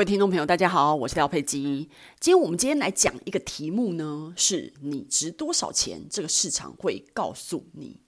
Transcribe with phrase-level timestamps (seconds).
[0.00, 1.86] 各位听众朋友，大家好，我是廖佩基。
[2.18, 6.06] 今天我们今天来讲一个题目呢，是你值多少钱？
[6.08, 8.00] 这个市场会告诉你。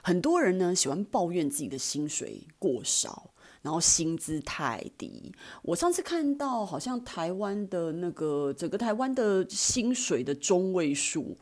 [0.00, 3.32] 很多人呢喜欢抱怨自己的薪水过少，
[3.62, 5.32] 然后薪资太低。
[5.62, 11.36] 我上次看到，好像台湾的那个整个台湾的薪水的中位数，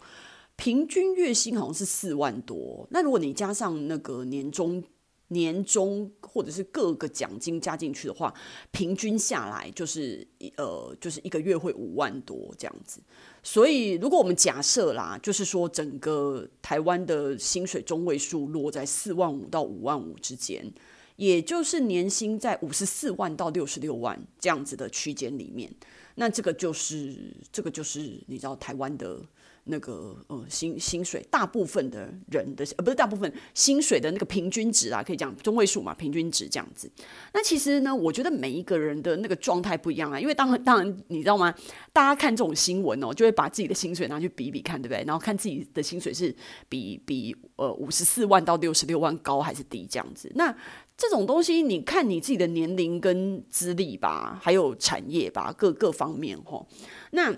[0.57, 2.89] 平均月薪好像是四万多。
[2.91, 4.83] 那如果你加上那个年终，
[5.29, 8.33] 年终或者是各个奖金加进去的话，
[8.71, 13.01] 平均下来就是呃，就是一个月会五万多这样子。
[13.43, 20.73] 所以，如果我们假设啦，就是说整个台湾的薪水中位数落在四万五到五万五之间，
[21.17, 25.71] 也就是年薪在五十四万到六十六万这样子的区间里面，
[26.15, 29.21] 那这个就是这个就是你知道台湾的。
[29.69, 36.91] 那个呃薪薪水，大部分的人的呃不是大部分薪水的那个平均值啊，可以讲中位数嘛，平均值这样子。
[37.33, 41.55] 那其实呢，我觉得每一个人的那个状态不一样啊，因为当然当然你知道吗？
[41.93, 45.05] 大家看这种新闻哦，就会把自己的薪水拿去比比看，对不对？
[45.07, 46.35] 然后看自己的薪水是
[46.69, 50.31] 比比呃五十四万到六十六万高还是低这样子。
[50.35, 50.55] 那
[50.97, 56.67] 这种东西，你看你自己的年龄跟资历吧，还有产业吧，各各方面吼。
[57.13, 57.33] 那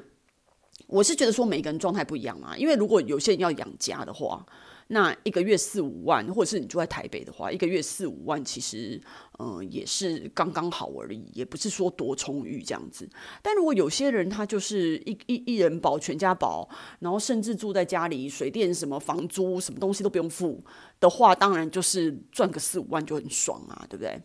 [0.87, 4.45] 我是觉得说每个人状态不一样嘛，因为如果有些人要养家的话，
[4.89, 9.01] 那一个月四五万，或者是你住在台北的话，一个月四五万其实
[9.39, 13.09] 嗯、也是刚刚好而已，也不是说多充裕这样子。
[13.41, 20.61] 但如果有些人他就是一一一人保全家保，然后甚至住在家里，水电什么房租什么东西都不用付
[20.99, 24.21] 的话，当然就是赚个四五万就很爽啊，对不对？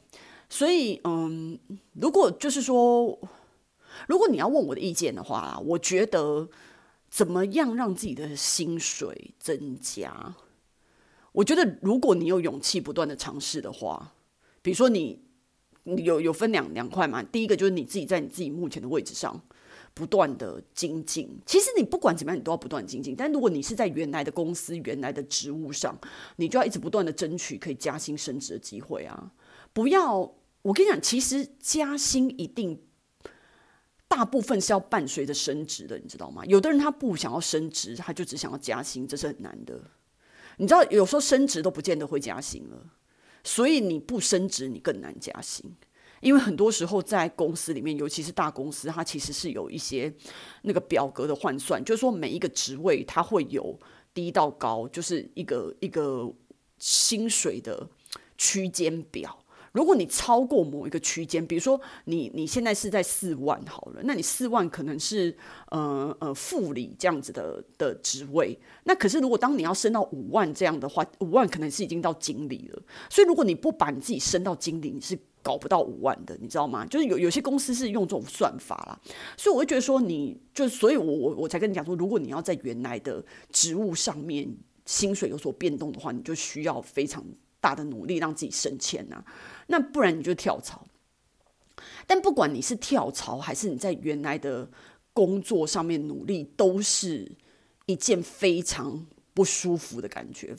[0.49, 1.59] 所以嗯，
[1.93, 3.19] 如果就是说。
[4.07, 6.49] 如果你要问我的意见的话，我觉得
[7.09, 10.35] 怎么样让自己的薪水增加？
[11.31, 14.13] 我觉得如果你有勇气不断的尝试的话，
[14.61, 15.21] 比如说你
[15.83, 19.41] 有有分两两块嘛，第一个就是你自己在你自己目前的位置上
[19.93, 21.39] 不断的精进。
[21.45, 23.15] 其实你不管怎么样，你都要不断精进。
[23.15, 25.97] 但如果你是在原来的公司、原来的职务上，
[26.37, 29.31] 你就要一直不断的争取可以加薪升职的机会啊！
[29.73, 32.81] 不要，我跟你讲，其实加薪一定。
[34.07, 36.45] 大部分是要伴随着升职的，你知道吗？
[36.45, 39.81] 有的人他不想要升职，他就只想要加薪，这是很难的。
[40.57, 42.85] 你知道，有时候升职都不见得会加薪了，
[43.43, 45.75] 所以你不升职，你更难加薪。
[46.21, 50.11] 因为很多时候在公司里面，尤其是大公司，它其实是有一些
[50.61, 53.77] 那个表格的换算，就是说每一个职位它会有
[54.13, 56.31] 低到高，就是一个一个
[56.79, 57.87] 薪水的
[58.37, 59.37] 区间表。
[59.75, 65.35] 如果你超过某一个区间，比如说你你现在是在四万好了，那你四万可能是
[65.69, 72.81] 呃呃副理这样子的的职位，那可是如果当你要升到五万这样的话，五万可能是已经到经理了。
[73.09, 76.85] 所以如果你不把你自己升到经理，你是搞不到五万的，你知道吗？
[76.85, 78.97] 就是有有些公司是用这种算法啦，
[79.35, 83.21] 所以我会觉得说你，你就所以我我我才跟你讲说，如果你要在原来的
[83.51, 84.47] 职务上面
[84.85, 87.23] 薪水有所变动的话，你就需要非常
[87.65, 89.23] 大的努力让自己升迁呐。
[89.65, 90.85] 那不然你就跳槽，
[92.05, 94.69] 但不管你是跳槽还是你在原来的
[95.13, 97.31] 工作上面努力，都是
[97.87, 100.55] 一件非常不舒服的感觉。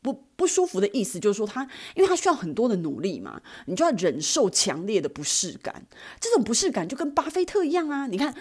[0.00, 1.62] 不不舒服的意思就是说，他
[1.94, 5.86] 因为他需要很多的努力嘛，你就要忍受强烈的不适感。
[6.20, 8.06] 这种不适感就跟巴菲特一样啊。
[8.08, 8.34] 你看，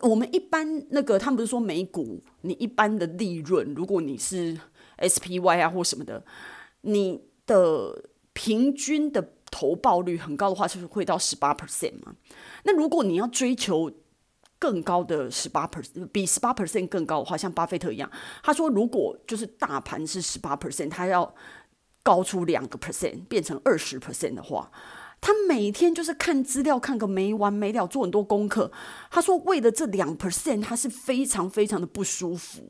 [0.00, 4.58] 我们一般那个他们不是说美股，你一般的利润，如果你是
[4.98, 6.24] SPY 啊或什么的，
[6.80, 9.32] 你的平均的。
[9.54, 12.16] 投报率很高的话，就是会到十八 percent 嘛。
[12.64, 13.92] 那如果你要追求
[14.58, 18.10] 更高的十八 percent，比十八 percent 更高的话，像巴菲特一样，
[18.42, 21.34] 他说如果就是大盘是十八 percent，他要
[22.02, 24.72] 高出两个 percent，变成二十 percent 的话。
[25.22, 28.72] 他每天就是看资料，看个没完没了，做很多功课。
[29.08, 32.60] 他说，为了这两 percent，他是非常非常的不舒服。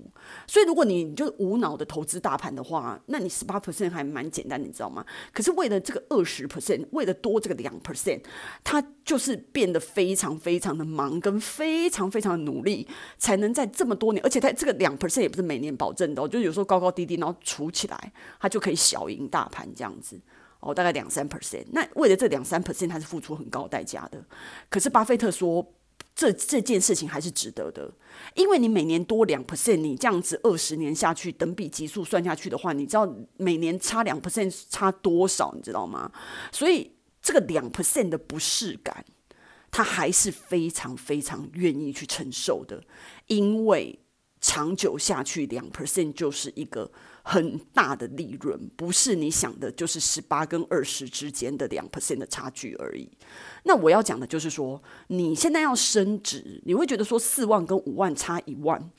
[0.46, 5.02] 所以，如果你就无脑的投资大盘的话，那你十八 percent 还蛮简单，你知道吗？
[5.32, 8.20] 可是为了这个二十 percent，为了多这个两 percent，
[8.62, 20.20] 他就是变得非常非常的忙，跟非常非常的努力，才能在这么多年，而且他这个两 percent 也不是每年保证的，就有时候高高低低，然后除起来，他就可以小赢大盘这样子。
[20.62, 21.64] 哦，大概两三 percent。
[21.72, 24.24] 那为了这两三 percent，他是付出很高代价的。
[24.70, 25.74] 可是巴菲特说，
[26.14, 27.92] 这这件事情还是值得的，
[28.34, 35.52] 因为你每年多两 percent，你这样子二十年下去，等比级数算下去的话，你知道每年差两 percent 差多少？
[35.56, 36.12] 你知道吗？
[36.52, 39.04] 所以这个两 percent 的不适感，
[39.70, 42.84] 他还是非常非常愿意去承受的，
[43.26, 43.98] 因为
[44.40, 53.08] 长久下去，两 percent 就是一个很大的利润，不是你想的，就是十八跟二十之间的两 percent 的差距而已。
[53.64, 58.90] 那我要讲的就是说，你现在要升职，你会觉得说四万跟五万差一万，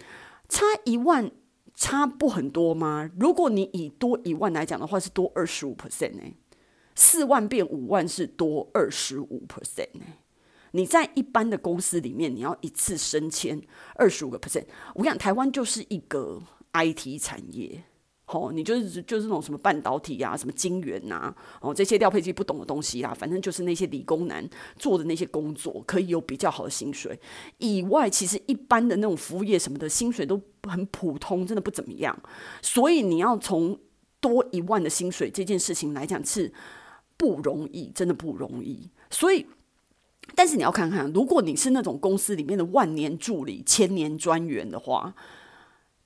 [0.48, 1.30] 差一万
[1.76, 3.10] 差不很多吗？
[3.20, 6.22] 如果你以多一万来讲的话，是多二十五 percent 呢？
[6.96, 10.06] 四万变五万是多二十五 percent 呢？
[10.72, 13.62] 你在一般的公司里面，你要一次升迁
[13.96, 14.66] 二十五个 percent，
[14.96, 16.42] 我跟你讲，台湾就是一个
[16.72, 17.84] IT 产业。
[18.34, 24.48] 哦，你就是就是那种什么半导体啊，什么晶圆呐，哦，这些廖佩基不懂的东西啦，反正就是那些理工男
[24.78, 27.20] 做的那些工作，可以有比较好的薪水。
[27.60, 32.18] 以外，其实一般的那种服务业什么的，薪水都很普通，真的不怎么样。
[32.62, 33.78] 所以你要从
[34.20, 36.52] 多一万的薪水这件事情来讲是
[37.16, 38.90] 不容易，真的不容易。
[39.10, 39.46] 所以，
[40.36, 45.14] 但是你要看看，如果你是那种公司里面的万年助理、千年专员的话。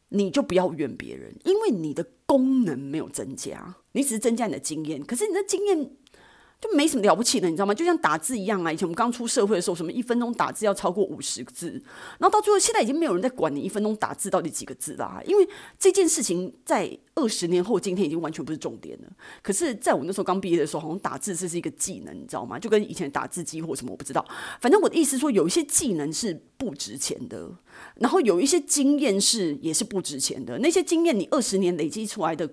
[0.09, 5.04] 你就不要怨别人，因为你的功能没有增加，你只是增加你的经验。
[5.04, 5.92] 可是你的经验
[6.59, 7.74] 就没什么了不起的，你知道吗？
[7.74, 8.74] 就像打字一样啊。
[8.74, 11.71] 以前我们刚出社会的时候，什么一分钟打字要超过五十个字，
[12.18, 19.07] 然后到最后现在已经没有人在管你一分钟打字到底几个字啦，因为这件事情在二十年后今天已经完全不是重点了。
[19.44, 22.57] 可是，在我那时候刚毕业的时候，好像打字这是一个技能，你知道吗？
[22.57, 24.25] 就跟以前打字机或什么我不知道，
[24.60, 27.51] 反正我的意思说，有一些技能是不值钱的。
[27.98, 32.50] 然后有一些经验是也是不值钱的，那些经验你二十年累积出来的，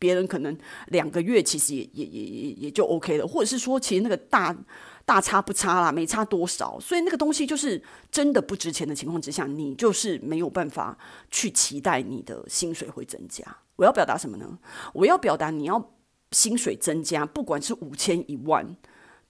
[0.00, 0.58] 别人可能
[0.88, 4.56] 两个月其实也也也也也就 OK 了，或者是说其实那个大
[5.04, 7.80] 大差不差啦，没差多少，所以那个东西就是
[8.10, 10.98] 真的不值钱的情况之下，你就是没有办法
[11.30, 13.44] 去期待你的薪水会增加。
[13.76, 14.58] 我要表达什么呢？
[14.94, 15.92] 我要表达你要
[16.32, 18.76] 薪水增加，不管是五千一万，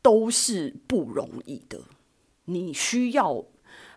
[0.01, 1.81] 都是不容易的，
[2.45, 3.45] 你需要。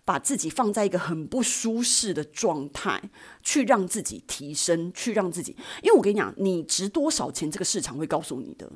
[0.06, 3.02] 把自己放在一个很不舒适的状态，
[3.42, 8.72] 去让自己提升，去让自己，因为我跟你讲，你值多少钱，这个市场会告诉你的。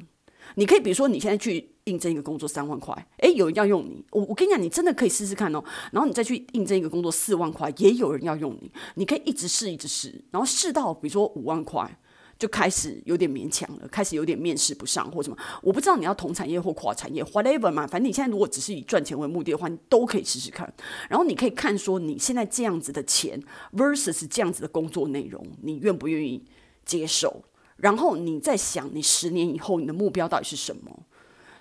[0.56, 5.62] 你可以比如说，你现在去应征一个工作三万块，诶，有人要用你，我我跟你讲，你真的可以试试看哦。
[5.92, 12.00] 然后你再去应征一个工作四万块，也有人要用你，你可以一直试，一直试，然后试到比如说五万块。
[12.40, 20.72] 就开始有点勉强了，开始有点面试不上或什么，我不知道你要同产业或跨产业，whatever 嘛，反正你现在如果只是以赚钱为目的的话，你都可以试试看。
[21.10, 23.42] 然后你可以看说你现在这样子的钱
[23.74, 26.46] versus 这样子的工作内容，你愿不愿意
[26.86, 27.44] 接受？
[27.78, 31.06] 然后你在想你十年以后你的目标到底是什么？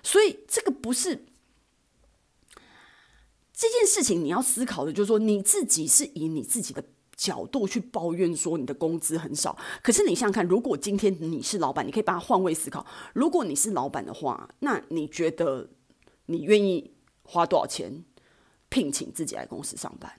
[0.03, 1.25] 所以这个不是
[3.51, 6.83] 这件事情你要思考的，就是说你自己是以你自己的。
[7.17, 12.85] 角度去抱怨说你的工资很少，可是你想想看，如果今天你是老板，你可以把它换位思考。
[13.13, 15.67] 如果你是老板的话，那你觉得
[16.27, 16.91] 你愿意
[17.23, 18.05] 花多少钱
[18.69, 20.11] 聘请自己来公司上班？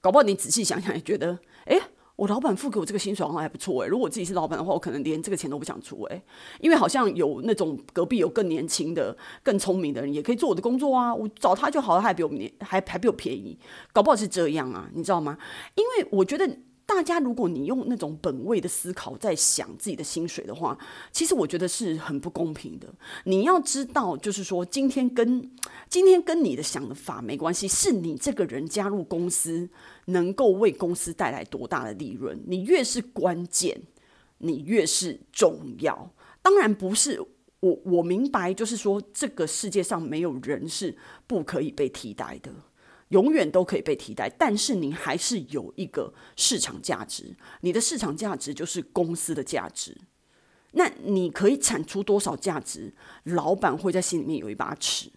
[0.00, 1.80] 搞不好你仔细想想，也觉得，诶。
[2.16, 6.22] 我老板付给我这个薪水好像还不错诶，如果我自己是老板的话，我可能连这个钱都不想出诶，
[6.60, 13.58] 因为好像有那种隔壁有更年轻的、更聪明的人也可以做我的工作啊，我找他就好了，还比我年还还比我便宜，
[13.92, 15.38] 搞不好是这样啊，你知道吗？
[15.74, 16.58] 因为我觉得。
[16.96, 20.78] 大家，如果你用那种本位的思考在想自己的薪水的话，
[21.12, 22.88] 其实我觉得是很不公平的。
[23.24, 25.50] 你要知道，就是说，今天跟
[25.90, 29.68] 今天跟你的想法没关系，是你这个人加入公司
[30.06, 32.42] 能够为公司带来多大的利润。
[32.46, 33.78] 你越是关键，
[34.38, 36.10] 你越是重要。
[36.40, 37.20] 当然不是
[37.60, 42.50] 我，我明白，就是说，这个世界上没有人是不可以被替代的。
[43.10, 47.36] 永远都可以被替代，但是你还是有一个市场价值。
[47.60, 49.96] 你的市场价值就是公司的价值。
[50.72, 52.92] 那你可以产出多少价值？
[53.24, 55.10] 老板会在心里面有一把尺，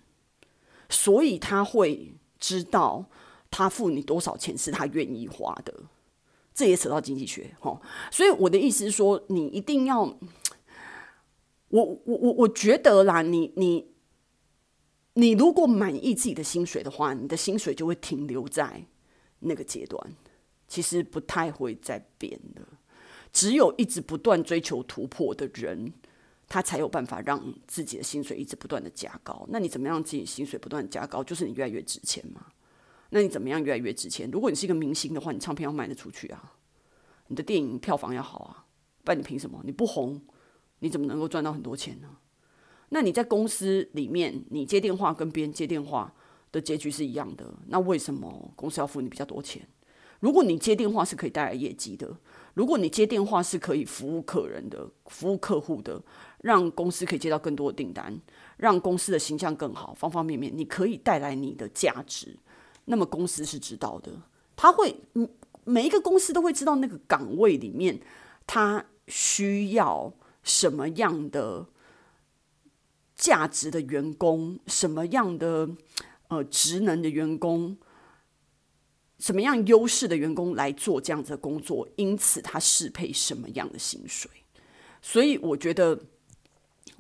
[0.87, 3.05] 所以他会知道
[3.49, 5.73] 他付你多少钱是他愿意花的。
[6.53, 7.81] 这也扯到经济学，哈。
[8.11, 10.19] 所以我的意思是说，你一定要，我
[11.69, 13.87] 我我我觉得啦，你你。
[15.13, 18.85] 你如果满意自己的薪水的话，你的薪水就会停留在
[19.39, 20.15] 那个阶段，
[20.67, 22.61] 其实不太会再变的。
[23.31, 25.93] 只有一直不断追求突破的人，
[26.47, 29.45] 他才有办法让自己的薪水一直不断的加高。
[29.49, 31.23] 那你怎么样自己薪水不断加高？
[31.23, 32.47] 就是你越来越值钱嘛。
[33.11, 34.29] 那你怎么样越来越值钱？
[34.31, 36.53] 如果你是一个明星的话，你唱片要卖得出去啊，
[37.27, 38.65] 你的电影票房要好啊，
[39.03, 39.61] 不然你凭什么？
[39.63, 40.21] 你不红，
[40.79, 42.17] 你怎么能够赚到很多钱呢？
[42.89, 46.13] 那你在公司里面，你接电话跟别人接电话
[46.51, 47.45] 的结局是一样的。
[47.67, 49.67] 那为什么公司要付你比较多钱？
[50.19, 52.17] 如果你接电话是可以带来业绩的，
[52.53, 56.01] 如果你接电话是可以服务客人的、服务客户的，
[56.41, 58.19] 让公司可以接到更多的订单，
[58.57, 62.37] 让公司的形象更好，方方面面，你可以带来你的价值。
[62.85, 64.11] 那么公司是知道的，
[64.57, 65.29] 他会，嗯
[65.63, 67.99] 每一个公司都会知道那个岗位里面
[68.47, 71.65] 他需要什么样的
[73.19, 75.69] 价值的员工，什么样的
[76.29, 77.77] 呃职能的员工，
[79.19, 84.31] 什么样优势的员工来做这样子的工作，因此他适配什么样的薪水。
[85.01, 85.99] 所以我觉得，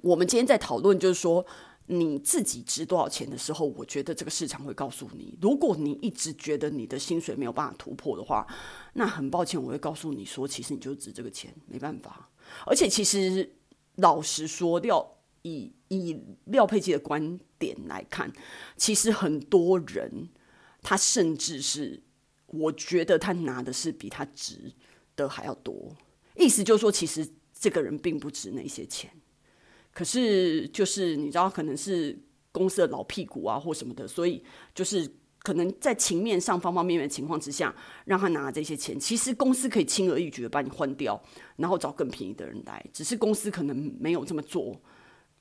[0.01, 1.45] 我们今天在讨论，就是说
[1.85, 5.37] 你自己值多少钱的时候，我觉得这个市场会告诉你。
[5.41, 8.45] 如果你一直觉得你的薪水没有办法突破的话，
[8.93, 12.29] 那很抱歉，我会告诉你说，其实你就值这个钱，没办法。
[12.65, 13.55] 而且，其实
[13.95, 18.31] 老实说，廖以以廖佩琪的观点来看，
[18.77, 20.29] 其实很多人
[20.81, 22.01] 他甚至是，
[22.47, 24.73] 我觉得他拿的是比他值
[25.15, 25.95] 的还要多。
[26.35, 27.27] 意思就是说，其实。
[27.61, 29.11] 这个人并不值那些钱，
[29.91, 32.17] 可是就是你知道，可能是
[32.53, 34.41] 公司的老屁股啊，或什么的，所以
[34.73, 35.05] 就是
[35.39, 38.97] 可能在情面上方方面面的情况之下，让他拿这些钱。
[38.97, 41.21] 其实公司可以轻而易举的把你换掉，
[41.57, 44.81] 然后找更便宜的人来，只是公司可能没有这么做，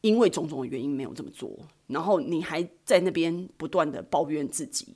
[0.01, 1.59] 因为种种的原因没有这么做。
[1.87, 4.95] 然后你还在那边不断的抱怨自己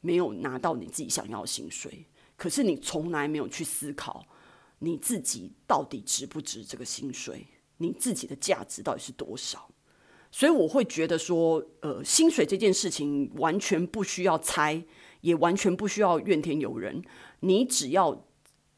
[0.00, 4.26] 没有拿到你自己想要的薪水，可是你从来没有去思考。
[4.80, 7.46] 你自己到底值不值这个薪水？
[7.78, 9.70] 你自己的价值到底是多少？
[10.30, 14.84] 所以我会觉得说，呃，薪水这件事情完全不需要猜，
[15.22, 17.02] 也完全不需要怨天尤人。
[17.40, 18.26] 你只要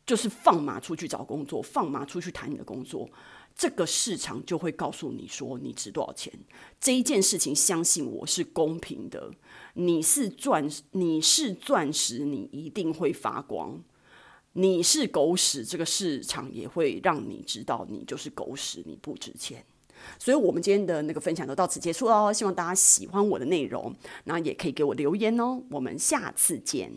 [0.04, 3.10] 就是放马出去找工作，放马出去谈你的工作，
[3.56, 6.32] 这个市场就会告诉你说你值多少钱。
[6.78, 9.32] 这一件事情，相信我是公平的。
[9.74, 13.82] 你是钻，你是钻石，你一定会发光。
[14.52, 19.64] 你是狗屎，这个市场也会让你知道你就是狗屎，你不值钱。
[20.18, 22.30] 所以，我们今天的那个分享就到此结束喽。
[22.32, 23.94] 希望大家喜欢我的内容，
[24.24, 25.62] 那也可以给我留言哦。
[25.70, 26.92] 我们下次见。